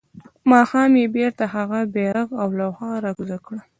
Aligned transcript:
ماښام 0.51 0.91
يې 0.99 1.05
بيرته 1.15 1.45
هغه 1.55 1.79
بيرغ 1.95 2.27
او 2.41 2.47
لوحه 2.59 2.89
راکوزه 3.03 3.37
کړه. 3.45 3.61